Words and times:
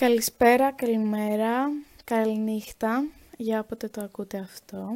Καλησπέρα, 0.00 0.72
καλημέρα, 0.72 1.68
καληνύχτα, 2.04 3.08
για 3.36 3.60
όποτε 3.60 3.88
το 3.88 4.00
ακούτε 4.00 4.38
αυτό. 4.38 4.88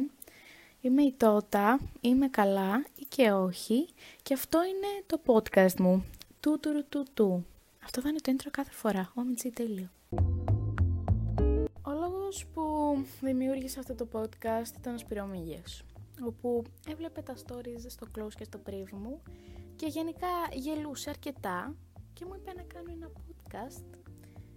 Είμαι 0.81 1.01
η 1.01 1.13
Τότα, 1.17 1.79
είμαι 2.01 2.27
καλά 2.27 2.85
ή 2.95 3.05
και 3.09 3.31
όχι 3.31 3.87
και 4.23 4.33
αυτό 4.33 4.59
είναι 4.63 5.03
το 5.05 5.21
podcast 5.25 5.75
μου. 5.79 6.05
Του 6.39 6.59
του 6.59 6.85
του 6.89 7.05
του. 7.13 7.45
Αυτό 7.83 8.01
θα 8.01 8.09
είναι 8.09 8.19
το 8.19 8.31
intro 8.35 8.47
κάθε 8.51 8.71
φορά. 8.71 9.11
Όμιτσι 9.15 9.49
τέλειο. 9.51 9.89
Ο 11.81 11.91
λόγος 11.91 12.45
που 12.53 12.63
δημιούργησα 13.21 13.79
αυτό 13.79 13.95
το 13.95 14.07
podcast 14.11 14.77
ήταν 14.79 14.93
ο 14.93 14.97
Σπυρομίγες, 14.97 15.83
όπου 16.25 16.63
έβλεπε 16.87 17.21
τα 17.21 17.35
stories 17.45 17.85
στο 17.87 18.07
close 18.17 18.33
και 18.37 18.43
στο 18.43 18.59
priv 18.69 18.89
μου 18.91 19.21
και 19.75 19.85
γενικά 19.85 20.27
γελούσε 20.51 21.09
αρκετά 21.09 21.75
και 22.13 22.25
μου 22.25 22.33
είπε 22.35 22.53
να 22.55 22.61
κάνω 22.61 22.91
ένα 22.91 23.11
podcast 23.15 24.10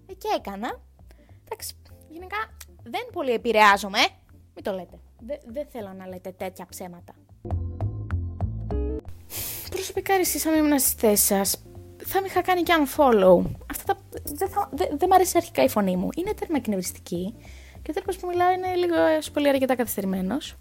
ε, 0.07 0.14
και 0.14 0.29
έκανα. 0.36 0.80
Εντάξει, 1.45 1.75
γενικά 2.09 2.36
δεν 2.82 3.07
πολύ 3.12 3.32
επηρεάζομαι. 3.32 3.99
Μην 4.54 4.64
το 4.64 4.72
λέτε. 4.72 5.00
Δεν 5.46 5.67
θέλω 5.72 5.93
να 5.93 6.07
λέτε 6.07 6.31
τέτοια 6.31 6.67
ψέματα. 6.68 7.14
Προσωπικά 9.71 10.14
εσείς 10.14 10.46
αν 10.46 10.54
ήμουν 10.54 10.79
στις 10.79 10.93
θέσεις 10.93 11.26
σας, 11.26 11.64
θα 12.04 12.21
με 12.21 12.26
είχα 12.26 12.43
κάνει 12.43 12.62
και 12.62 12.72
unfollow. 12.79 13.43
Αυτά 13.71 13.95
τα... 13.95 14.00
Δεν 14.25 14.48
δε, 14.71 14.86
δε 14.96 15.07
μ' 15.07 15.12
αρέσει 15.12 15.36
αρχικά 15.36 15.62
η 15.62 15.68
φωνή 15.68 15.96
μου. 15.96 16.09
Είναι 16.17 16.34
τέρμα 16.34 16.57
εκνευριστική. 16.57 17.34
Και 17.82 17.90
ο 17.90 17.95
τρόπος 17.95 18.17
που 18.17 18.26
μιλάω 18.26 18.53
είναι 18.53 18.75
λίγο 18.75 18.95
πολύ 19.32 19.48
αρκετά 19.48 19.75
καθυστερημένος. 19.76 20.57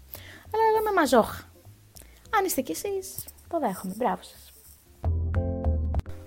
Αλλά 0.52 0.62
εγώ 0.70 0.80
είμαι 0.80 0.92
μαζόχα. 0.92 1.52
Αν 2.38 2.44
είστε 2.44 2.60
κι 2.60 2.72
εσείς, 2.72 3.24
το 3.48 3.58
δέχομαι. 3.58 3.94
Μπράβο 3.96 4.22
σας. 4.22 4.43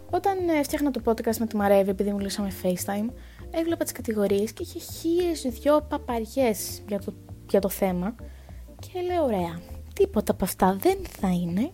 Όταν 0.09 0.49
ε, 0.49 0.63
φτιάχνα 0.63 0.91
το 0.91 1.01
podcast 1.05 1.37
με 1.37 1.45
τη 1.45 1.55
Μαρέβη, 1.55 1.89
επειδή 1.89 2.13
μιλούσαμε 2.13 2.51
FaceTime, 2.63 3.09
έβλεπα 3.51 3.83
τις 3.83 3.91
κατηγορίες 3.91 4.51
και 4.51 4.63
είχε 4.63 4.79
χίλιες 4.79 5.41
δυο 5.41 5.81
παπαριές 5.81 6.83
για 6.87 6.99
το, 6.99 7.13
για 7.49 7.59
το 7.61 7.69
θέμα. 7.69 8.15
Και 8.79 9.01
λέω, 9.01 9.23
ωραία, 9.23 9.59
τίποτα 9.93 10.31
από 10.31 10.43
αυτά 10.43 10.77
δεν 10.79 10.97
θα 11.05 11.27
είναι. 11.27 11.71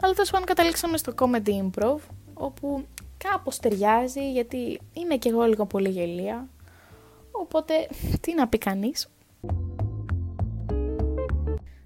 Αλλά 0.00 0.12
τέλος 0.12 0.30
πάντων 0.30 0.46
καταλήξαμε 0.46 0.96
στο 0.96 1.12
comedy 1.18 1.48
improv, 1.48 1.98
όπου 2.34 2.84
κάπως 3.18 3.58
ταιριάζει, 3.58 4.32
γιατί 4.32 4.80
είμαι 4.92 5.16
κι 5.16 5.28
εγώ 5.28 5.42
λίγο 5.42 5.66
πολύ 5.66 5.88
γελία. 5.88 6.48
Οπότε, 7.30 7.88
τι 8.20 8.34
να 8.34 8.48
πει 8.48 8.58
κανείς. 8.58 9.08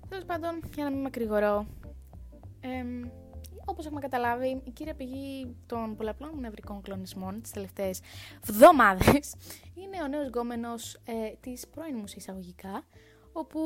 Τέλος 0.08 0.24
πάντων, 0.26 0.60
για 0.74 0.84
να 0.84 0.90
μην 0.90 1.00
μακρηγορώ, 1.00 1.66
ε, 2.60 3.08
όπως 3.72 3.86
έχουμε 3.86 4.00
καταλάβει, 4.00 4.60
η 4.64 4.70
κύρια 4.70 4.94
πηγή 4.94 5.56
των 5.66 5.96
πολλαπλών 5.96 6.40
νευρικών 6.40 6.82
κλονισμών 6.82 7.42
τις 7.42 7.50
τελευταίες 7.50 8.00
εβδομάδες 8.48 9.34
είναι 9.74 10.02
ο 10.02 10.08
νέος 10.08 10.26
γκόμενος 10.26 10.94
ε, 10.94 11.12
της 11.40 11.68
πρώην 11.68 11.96
μου 11.96 12.04
εισαγωγικά, 12.16 12.84
όπου 13.32 13.60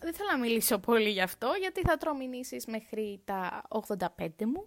δεν 0.00 0.14
θέλω 0.14 0.28
να 0.32 0.38
μιλήσω 0.38 0.78
πολύ 0.78 1.10
γι' 1.10 1.20
αυτό, 1.20 1.48
γιατί 1.60 1.80
θα 1.80 1.96
τρώω 1.96 2.14
μέχρι 2.66 3.20
τα 3.24 3.62
85 3.68 4.28
μου. 4.44 4.66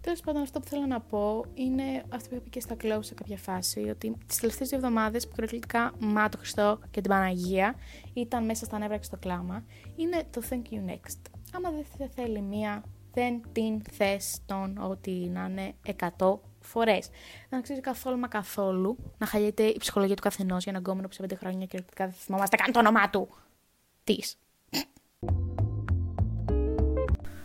Τέλος 0.00 0.20
πάντων, 0.20 0.42
αυτό 0.42 0.60
που 0.60 0.66
θέλω 0.66 0.86
να 0.86 1.00
πω 1.00 1.44
είναι 1.54 2.04
αυτό 2.08 2.28
που 2.28 2.34
είπα 2.34 2.48
και 2.50 2.60
στα 2.60 2.76
close 2.82 2.98
σε 3.04 3.14
κάποια 3.14 3.36
φάση, 3.36 3.80
ότι 3.80 4.16
τις 4.26 4.38
τελευταίες 4.38 4.68
δύο 4.68 4.78
εβδομάδες 4.78 5.28
που 5.28 5.34
κυριολεκτικά 5.34 5.92
Μα 5.98 6.28
το 6.28 6.38
Χριστό 6.38 6.78
και 6.90 7.00
την 7.00 7.10
Παναγία 7.10 7.74
ήταν 8.12 8.44
μέσα 8.44 8.64
στα 8.64 8.78
νεύρα 8.78 8.96
και 8.96 9.04
στο 9.04 9.16
κλάμα, 9.16 9.64
είναι 9.96 10.22
το 10.30 10.42
Thank 10.50 10.74
You 10.74 10.90
Next. 10.90 11.34
Άμα 11.56 11.70
δεν 11.98 12.08
θέλει 12.08 12.40
μία, 12.40 12.84
δεν 13.12 13.40
την 13.52 13.82
θες 13.92 14.38
τον 14.46 14.78
ότι 14.80 15.10
να 15.10 15.46
είναι 15.50 15.74
100 16.18 16.38
φορές. 16.60 17.10
Δεν 17.48 17.58
αξίζει 17.58 17.80
καθόλου 17.80 18.18
μα 18.18 18.28
καθόλου 18.28 18.96
να 19.18 19.26
χαλιέται 19.26 19.62
η 19.62 19.76
ψυχολογία 19.78 20.16
του 20.16 20.22
καθενός 20.22 20.62
για 20.62 20.72
έναν 20.72 20.84
γκόμενο 20.84 21.08
που 21.08 21.14
σε 21.14 21.24
5 21.28 21.36
χρόνια 21.38 21.66
και 21.66 21.82
δεν 21.96 22.12
θυμόμαστε 22.12 22.56
καν 22.56 22.72
το 22.72 22.78
όνομά 22.78 23.10
του. 23.10 23.28
Τι. 24.04 24.16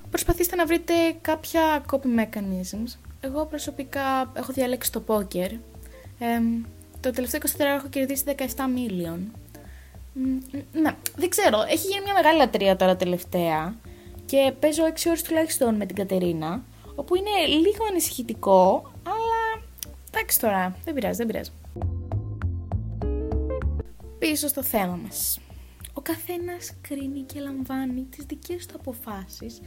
Προσπαθήστε 0.09 0.55
να 0.55 0.66
βρείτε 0.66 0.94
κάποια 1.22 1.85
copy 1.91 2.19
mechanisms. 2.19 2.97
Εγώ 3.22 3.45
προσωπικά 3.45 4.31
έχω 4.34 4.53
διαλέξει 4.53 4.91
το 4.91 5.03
poker. 5.07 5.51
Ε, 6.19 6.39
το 7.00 7.11
τελευταίο 7.11 7.39
24 7.57 7.59
έχω 7.59 7.88
κερδίσει 7.88 8.23
17 8.28 8.35
million. 8.45 9.19
Ναι, 10.72 10.95
δεν 11.16 11.29
ξέρω. 11.29 11.61
Έχει 11.61 11.88
γίνει 11.88 12.01
μια 12.03 12.13
μεγάλη 12.13 12.38
λατρεία 12.38 12.75
τώρα 12.75 12.95
τελευταία. 12.95 13.75
Και 14.29 14.53
παίζω 14.59 14.84
6 14.84 15.07
ώρες 15.07 15.22
τουλάχιστον 15.22 15.75
με 15.75 15.85
την 15.85 15.95
Κατερίνα. 15.95 16.63
Όπου 16.95 17.16
είναι 17.16 17.45
λίγο 17.47 17.85
ανησυχητικό, 17.90 18.91
αλλά 19.03 19.63
εντάξει 20.12 20.40
τώρα, 20.40 20.75
δεν 20.84 20.94
πειράζει, 20.94 21.17
δεν 21.17 21.28
πειράζει. 21.28 21.51
Πίσω 24.19 24.47
στο 24.47 24.63
θέμα 24.63 25.00
μας. 25.03 25.40
Ο 25.94 26.01
καθένας 26.01 26.73
κρίνει 26.81 27.19
και 27.19 27.40
λαμβάνει 27.40 28.01
τις 28.01 28.25
δικές 28.25 28.66
του 28.66 28.73
αποφάσεις, 28.79 29.62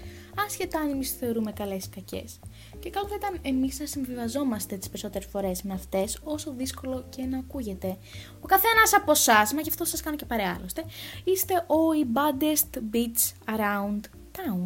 άσχετα 0.46 0.78
αν 0.78 0.90
εμείς 0.90 1.12
θεωρούμε 1.12 1.52
καλές 1.52 1.84
ή 1.84 1.88
κακές. 1.88 2.38
Και 2.78 2.90
καλό 2.90 3.08
θα 3.08 3.14
ήταν 3.14 3.38
εμείς 3.42 3.80
να 3.80 3.86
συμβιβαζόμαστε 3.86 4.76
τις 4.76 4.88
περισσότερες 4.88 5.28
φορές 5.30 5.62
με 5.62 5.74
αυτές, 5.74 6.18
όσο 6.24 6.52
δύσκολο 6.56 7.04
και 7.08 7.22
να 7.22 7.38
ακούγεται. 7.38 7.96
Ο 8.40 8.46
καθένας 8.46 8.94
από 8.94 9.10
εσάς, 9.10 9.52
μα 9.52 9.60
γι' 9.60 9.68
αυτό 9.68 9.84
σας 9.84 10.00
κάνω 10.00 10.16
και 10.16 10.24
παρέα 10.24 10.54
άλλωστε, 10.58 10.84
είστε 11.24 11.54
ο 11.54 11.92
η 11.92 12.06
baddest 12.14 12.78
bitch 12.92 13.54
around 13.56 14.00
town. 14.38 14.62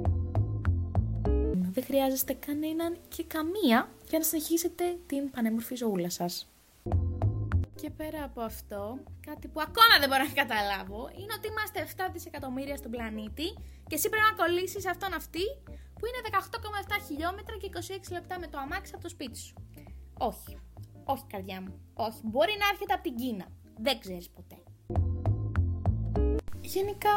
Δεν 1.72 1.84
χρειάζεστε 1.84 2.32
κανέναν 2.32 2.98
και 3.08 3.24
καμία 3.24 3.88
για 4.08 4.18
να 4.18 4.24
συνεχίσετε 4.24 4.98
την 5.06 5.30
πανέμορφη 5.30 5.74
ζωούλα 5.74 6.10
σας. 6.10 6.50
Και 7.80 7.90
πέρα 7.90 8.24
από 8.24 8.40
αυτό, 8.40 8.98
κάτι 9.26 9.48
που 9.48 9.60
ακόμα 9.60 9.94
δεν 10.00 10.08
μπορώ 10.08 10.22
να 10.22 10.42
καταλάβω 10.42 11.10
είναι 11.18 11.32
ότι 11.36 11.48
είμαστε 11.48 11.78
7 11.96 12.10
δισεκατομμύρια 12.12 12.76
στον 12.76 12.90
πλανήτη 12.90 13.48
και 13.88 13.94
εσύ 13.98 14.08
πρέπει 14.08 14.26
να 14.30 14.44
κολλήσεις 14.44 14.86
αυτόν 14.86 15.12
αυτή 15.14 15.44
που 15.98 16.04
είναι 16.06 16.20
18,7 16.98 17.04
χιλιόμετρα 17.06 17.56
και 17.56 17.68
26 18.08 18.12
λεπτά 18.12 18.38
με 18.38 18.46
το 18.46 18.58
αμάξι 18.58 18.92
από 18.94 19.02
το 19.02 19.08
σπίτι 19.08 19.38
σου. 19.38 19.54
Όχι. 20.18 20.58
Όχι, 21.04 21.24
καρδιά 21.26 21.60
μου. 21.60 21.80
Όχι. 21.94 22.20
Μπορεί 22.22 22.54
να 22.60 22.68
έρχεται 22.72 22.94
από 22.94 23.02
την 23.02 23.16
Κίνα. 23.16 23.46
Δεν 23.76 24.00
ξέρεις 24.00 24.30
ποτέ. 24.30 24.56
Γενικά, 26.76 27.16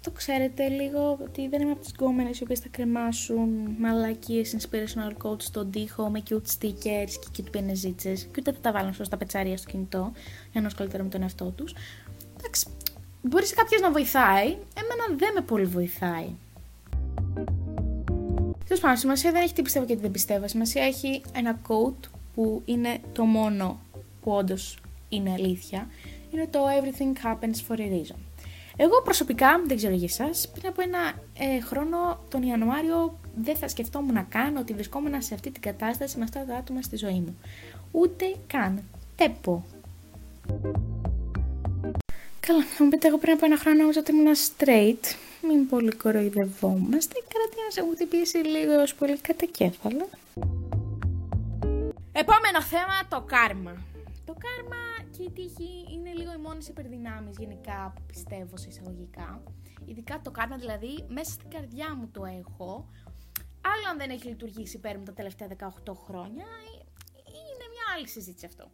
το 0.00 0.10
ξέρετε 0.10 0.68
λίγο 0.68 1.18
ότι 1.22 1.48
δεν 1.48 1.60
είμαι 1.60 1.70
από 1.70 1.80
τις 1.80 1.90
γκόμενες 1.90 2.38
οι 2.38 2.42
οποίες 2.42 2.58
θα 2.58 2.68
κρεμάσουν 2.70 3.48
μαλακίες 3.78 4.56
inspirational 4.58 5.12
quotes 5.22 5.42
στον 5.42 5.70
τοίχο 5.70 6.08
με 6.08 6.22
cute 6.28 6.34
stickers 6.34 7.10
και 7.20 7.28
cute 7.36 7.50
πενεζίτσες 7.50 8.22
και 8.22 8.36
ούτε 8.38 8.52
θα 8.52 8.58
τα 8.60 8.72
βάλουν 8.72 8.94
στα 9.00 9.16
πετσάρια 9.16 9.56
στο 9.56 9.70
κινητό 9.70 10.12
για 10.52 10.60
να 10.60 10.66
ασχοληθούν 10.66 11.02
με 11.02 11.08
τον 11.08 11.22
εαυτό 11.22 11.44
τους. 11.44 11.74
Εντάξει, 12.38 12.66
μπορεί 13.22 13.46
σε 13.46 13.54
κάποιος 13.54 13.80
να 13.80 13.90
βοηθάει, 13.90 14.46
εμένα 14.48 15.18
δεν 15.18 15.32
με 15.34 15.40
πολύ 15.40 15.64
βοηθάει. 15.64 16.28
Τέλος 18.64 18.80
πάντων, 18.80 18.96
σημασία 18.96 19.32
δεν 19.32 19.42
έχει 19.42 19.52
τι 19.52 19.62
πιστεύω 19.62 19.86
και 19.86 19.94
τι 19.94 20.00
δεν 20.00 20.10
πιστεύω. 20.10 20.48
Σημασία 20.48 20.84
έχει 20.84 21.22
ένα 21.34 21.60
quote 21.68 22.08
που 22.34 22.62
είναι 22.64 22.98
το 23.12 23.24
μόνο 23.24 23.80
που 24.20 24.32
όντως 24.32 24.78
είναι 25.08 25.30
αλήθεια. 25.32 25.88
Είναι 26.32 26.46
το 26.46 26.58
Everything 26.80 27.26
happens 27.26 27.56
for 27.68 27.76
a 27.76 27.88
reason. 27.88 28.29
Εγώ 28.82 29.02
προσωπικά, 29.02 29.62
δεν 29.66 29.76
ξέρω 29.76 29.94
για 29.94 30.08
εσάς, 30.10 30.48
πριν 30.48 30.66
από 30.66 30.82
ένα 30.82 30.98
ε, 31.38 31.60
χρόνο, 31.60 32.20
τον 32.30 32.42
Ιανουάριο, 32.42 33.18
δεν 33.36 33.56
θα 33.56 33.68
σκεφτόμουν 33.68 34.14
να 34.14 34.22
κάνω 34.22 34.60
ότι 34.60 34.72
βρισκόμουν 34.72 35.22
σε 35.22 35.34
αυτή 35.34 35.50
την 35.50 35.62
κατάσταση 35.62 36.18
με 36.18 36.24
αυτά 36.24 36.44
τα 36.44 36.56
άτομα 36.56 36.82
στη 36.82 36.96
ζωή 36.96 37.20
μου. 37.20 37.38
Ούτε 37.90 38.34
καν. 38.46 38.82
Τέπο. 39.16 39.64
Καλά, 42.40 42.64
θα 42.64 42.84
μου 42.84 42.90
πείτε, 42.90 43.08
εγώ 43.08 43.18
πριν 43.18 43.32
από 43.32 43.44
ένα 43.44 43.58
χρόνο 43.58 43.76
νόμιζα 43.76 44.00
ότι 44.00 44.12
ήμουν 44.12 44.34
straight. 44.34 45.04
Μην 45.48 45.68
πολύ 45.68 45.92
κοροϊδευόμαστε. 45.92 47.14
Κρατή 47.28 47.56
να 47.64 47.70
σε 47.70 47.82
μου 47.82 47.90
χτυπήσει 47.94 48.36
λίγο 48.36 48.72
έω 48.72 48.84
πολύ 48.98 49.18
κατά 49.18 49.46
κέφαλο. 49.46 50.08
Επόμενο 52.12 52.62
θέμα, 52.62 52.96
το 53.08 53.20
κάρμα. 53.26 53.89
Το 54.40 54.46
κάρμα 54.48 55.10
και 55.16 55.22
η 55.22 55.30
τύχη 55.30 55.70
είναι 55.94 56.12
λίγο 56.12 56.32
οι 56.32 56.36
μόνες 56.36 56.68
υπερδυνάμεις 56.68 57.36
γενικά 57.38 57.92
που 57.94 58.02
πιστεύω 58.06 58.56
σε 58.56 58.68
εισαγωγικά. 58.68 59.42
Ειδικά 59.84 60.20
το 60.24 60.30
κάρμα 60.30 60.56
δηλαδή 60.56 61.04
μέσα 61.08 61.30
στην 61.30 61.50
καρδιά 61.50 61.94
μου 61.96 62.08
το 62.12 62.24
έχω. 62.24 62.88
Άλλο 63.72 63.86
αν 63.90 63.98
δεν 63.98 64.10
έχει 64.10 64.26
λειτουργήσει 64.28 64.76
υπέρ 64.76 64.98
μου 64.98 65.04
τα 65.04 65.12
τελευταία 65.12 65.48
18 65.48 65.92
χρόνια, 66.06 66.46
είναι 67.26 67.66
μια 67.72 67.84
άλλη 67.96 68.08
συζήτηση 68.08 68.46
αυτό. 68.46 68.70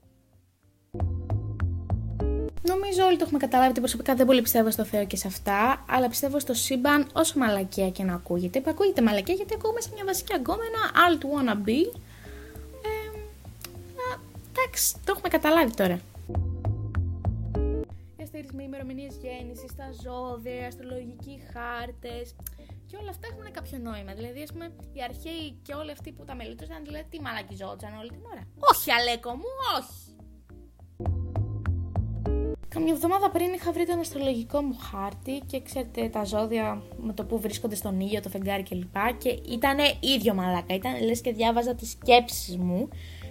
Νομίζω 2.62 3.04
όλοι 3.04 3.16
το 3.16 3.24
έχουμε 3.24 3.38
καταλάβει 3.38 3.70
ότι 3.70 3.80
προσωπικά 3.80 4.14
δεν 4.14 4.26
πολύ 4.26 4.42
πιστεύω 4.42 4.70
στο 4.70 4.84
Θεό 4.84 5.06
και 5.06 5.16
σε 5.16 5.26
αυτά, 5.26 5.84
αλλά 5.88 6.08
πιστεύω 6.08 6.38
στο 6.38 6.54
σύμπαν 6.54 7.10
όσο 7.12 7.38
μαλακία 7.38 7.90
και 7.90 8.02
να 8.02 8.14
ακούγεται. 8.14 8.60
Που 8.60 8.70
ακούγεται 8.70 9.02
μαλακία 9.02 9.34
γιατί 9.34 9.54
ακούμε 9.54 9.80
σε 9.80 9.90
μια 9.94 10.04
βασική 10.04 10.34
αγκόμενα, 10.34 10.78
alt 11.06 11.22
wanna 11.22 11.68
be. 11.68 12.00
Ε, 14.76 14.78
εντάξει, 14.78 14.94
το 15.04 15.12
έχουμε 15.12 15.28
καταλάβει 15.28 15.74
τώρα 15.74 16.00
χαρακτηρισμοί, 18.16 18.64
ημερομηνίες 18.64 19.14
γέννησης, 19.22 19.74
τα 19.76 19.88
ζώδια, 20.04 20.66
αστρολογικοί 20.66 21.40
χάρτες. 21.52 22.34
Και 22.86 22.96
όλα 23.00 23.10
αυτά 23.10 23.26
έχουν 23.32 23.52
κάποιο 23.52 23.78
νόημα. 23.78 24.12
Δηλαδή, 24.14 24.42
ας 24.42 24.52
πούμε, 24.52 24.66
οι 24.92 25.02
αρχαίοι 25.02 25.44
και 25.62 25.74
όλοι 25.74 25.90
αυτοί 25.90 26.12
που 26.12 26.24
τα 26.24 26.34
μελετούσαν, 26.34 26.84
δηλαδή 26.84 27.06
τι 27.10 27.20
μαλακιζόντουσαν 27.20 27.98
όλη 28.00 28.10
την 28.10 28.24
ώρα. 28.32 28.42
Όχι, 28.72 28.90
Αλέκο 28.92 29.30
μου, 29.40 29.50
όχι. 29.78 30.00
Καμιά 32.68 32.92
εβδομάδα 32.92 33.30
πριν 33.30 33.52
είχα 33.52 33.72
βρει 33.72 33.86
τον 33.86 33.98
αστρολογικό 33.98 34.62
μου 34.62 34.76
χάρτη 34.90 35.42
και 35.46 35.62
ξέρετε 35.62 36.08
τα 36.08 36.24
ζώδια 36.24 36.82
με 36.96 37.12
το 37.12 37.24
που 37.24 37.40
βρίσκονται 37.40 37.74
στον 37.74 38.00
ήλιο, 38.00 38.20
το 38.20 38.28
φεγγάρι 38.28 38.62
κλπ. 38.62 38.96
Και 39.18 39.28
ήταν 39.28 39.78
ίδιο 40.00 40.34
μαλάκα. 40.34 40.74
Ήταν 40.74 41.04
λες 41.04 41.20
και 41.20 41.32
διάβαζα 41.32 41.74
τις 41.74 41.90
σκέψεις 41.90 42.56
μου. 42.56 42.88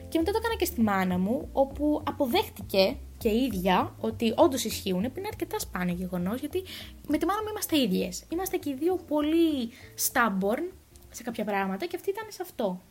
Και 0.10 0.18
μετά 0.18 0.31
το 0.31 0.38
έκανα 0.42 0.56
και 0.56 0.66
στη 0.66 0.81
μάνα 0.81 1.18
μου, 1.18 1.50
όπου 1.54 2.02
αποδέχτηκε 2.06 2.96
και 3.18 3.30
η 3.30 3.44
ίδια 3.44 3.96
ότι 4.00 4.34
όντως 4.38 4.63
ισχύουν, 4.63 5.02
που 5.02 5.13
είναι 5.18 5.28
αρκετά 5.28 5.60
σπάνιο 5.60 5.96
γεγονός, 5.96 6.40
γιατί 6.40 6.63
με 7.07 7.18
τη 7.18 7.25
μάνα 7.25 7.42
μου 7.42 7.48
είμαστε 7.50 7.80
ίδιες. 7.80 8.24
Είμαστε 8.30 8.57
και 8.57 8.69
οι 8.69 8.74
δύο 8.74 9.00
πολύ 9.07 9.69
stubborn 10.12 10.63
σε 11.12 11.24
κάποια 11.24 11.44
πράγματα 11.44 11.86
και 11.86 11.96
αυτή 11.96 12.10
ήταν 12.10 12.25
σε 12.30 12.42
αυτό. 12.42 12.81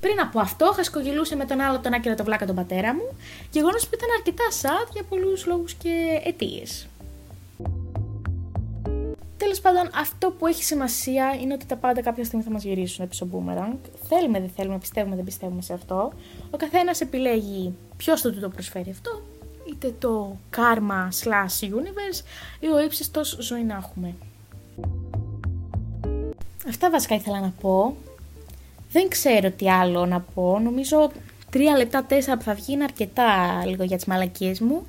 Πριν 0.00 0.20
από 0.20 0.40
αυτό, 0.40 0.72
χασκογελούσε 0.74 1.36
με 1.36 1.44
τον 1.44 1.60
άλλο 1.60 1.78
τον 1.78 1.92
άκυρο 1.92 2.14
το 2.14 2.24
βλάκα 2.24 2.46
τον 2.46 2.54
πατέρα 2.54 2.94
μου, 2.94 3.16
γεγονός 3.50 3.88
που 3.88 3.94
ήταν 3.94 4.08
αρκετά 4.16 4.44
sad 4.62 4.92
για 4.92 5.02
πολλούς 5.02 5.46
λόγους 5.46 5.74
και 5.74 6.20
αιτίες. 6.24 6.86
Τέλος 9.50 9.64
πάντων, 9.64 9.90
αυτό 9.94 10.30
που 10.30 10.46
έχει 10.46 10.64
σημασία 10.64 11.36
είναι 11.40 11.52
ότι 11.54 11.66
τα 11.66 11.76
πάντα 11.76 12.02
κάποια 12.02 12.24
στιγμή 12.24 12.44
θα 12.44 12.50
μας 12.50 12.64
γυρίσουν 12.64 13.08
πίσω 13.08 13.28
boomerang. 13.32 13.76
Θέλουμε, 14.08 14.40
δεν 14.40 14.50
θέλουμε, 14.56 14.78
πιστεύουμε, 14.78 15.16
δεν 15.16 15.24
πιστεύουμε 15.24 15.62
σε 15.62 15.72
αυτό. 15.72 16.12
Ο 16.50 16.56
καθένας 16.56 17.00
επιλέγει 17.00 17.74
ποιος 17.96 18.20
θα 18.20 18.32
του 18.32 18.40
το 18.40 18.48
προσφέρει 18.48 18.90
αυτό, 18.90 19.22
είτε 19.70 19.94
το 19.98 20.36
karma 20.56 21.08
slash 21.22 21.68
universe 21.68 22.24
ή 22.60 22.66
ο 22.66 22.82
ύψιστος 22.82 23.36
ζωή 23.40 23.62
να 23.62 23.74
έχουμε. 23.74 24.14
Αυτά 26.68 26.90
βασικά 26.90 27.14
ήθελα 27.14 27.40
να 27.40 27.52
πω. 27.60 27.96
Δεν 28.92 29.08
ξέρω 29.08 29.50
τι 29.50 29.70
άλλο 29.70 30.06
να 30.06 30.20
πω. 30.20 30.58
Νομίζω 30.58 31.10
τρία 31.50 31.76
λεπτά, 31.76 32.04
τέσσερα 32.04 32.36
που 32.36 32.42
θα 32.42 32.54
βγει 32.54 32.72
είναι 32.72 32.84
αρκετά 32.84 33.62
λίγο 33.66 33.84
για 33.84 33.96
τις 33.96 34.04
μαλακίες 34.04 34.60
μου. 34.60 34.86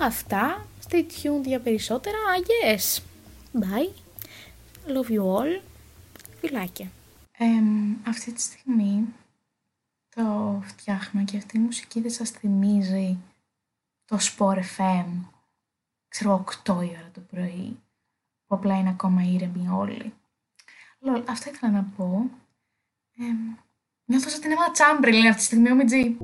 Αυτά. 0.00 0.66
Stay 0.88 0.96
tuned 0.96 1.44
για 1.44 1.60
περισσότερα. 1.60 2.16
Yes. 2.38 3.02
Bye. 3.60 3.90
Love 4.86 5.10
you 5.10 5.22
all. 5.22 5.60
Φιλάκια. 6.40 6.90
αυτή 8.06 8.32
τη 8.32 8.40
στιγμή 8.40 9.06
το 10.14 10.60
φτιάχνω 10.64 11.24
και 11.24 11.36
αυτή 11.36 11.56
η 11.56 11.60
μουσική 11.60 12.00
δεν 12.00 12.10
σας 12.10 12.30
θυμίζει 12.30 13.18
το 14.04 14.18
Sport 14.20 14.60
FM. 14.76 15.06
Ξέρω 16.08 16.44
8 16.64 16.68
η 16.68 16.72
ώρα 16.72 17.10
το 17.12 17.20
πρωί. 17.20 17.78
Που 18.46 18.54
απλά 18.54 18.78
είναι 18.78 18.88
ακόμα 18.88 19.22
ήρεμοι 19.22 19.68
όλοι. 19.68 20.12
Λολ, 20.98 21.22
αυτά 21.28 21.50
ήθελα 21.50 21.72
να 21.72 21.82
πω. 21.96 22.30
Ε, 23.18 23.24
νιώθω 24.04 24.28
σαν 24.28 24.40
την 24.40 24.50
Emma 24.50 24.78
Chamberlain 24.78 25.26
αυτή 25.28 25.36
τη 25.36 25.42
στιγμή, 25.42 25.70
ο 25.70 25.74
Μιτζή. 25.74 26.16